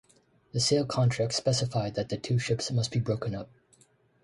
[0.53, 3.51] The sale contract specified that the two ships must be broken up.